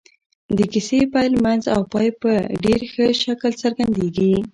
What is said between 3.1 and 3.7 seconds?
شکل